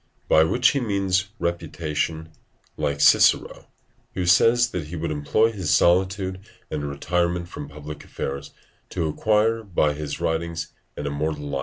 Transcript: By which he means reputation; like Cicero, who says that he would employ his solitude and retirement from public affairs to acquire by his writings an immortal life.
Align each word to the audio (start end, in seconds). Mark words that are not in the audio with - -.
By 0.27 0.43
which 0.45 0.69
he 0.69 0.79
means 0.79 1.27
reputation; 1.37 2.29
like 2.75 2.99
Cicero, 3.01 3.67
who 4.15 4.25
says 4.25 4.71
that 4.71 4.87
he 4.87 4.95
would 4.95 5.11
employ 5.11 5.51
his 5.51 5.71
solitude 5.71 6.39
and 6.71 6.89
retirement 6.89 7.49
from 7.49 7.69
public 7.69 8.03
affairs 8.03 8.49
to 8.89 9.07
acquire 9.07 9.61
by 9.61 9.93
his 9.93 10.19
writings 10.19 10.73
an 10.97 11.05
immortal 11.05 11.45
life. 11.49 11.59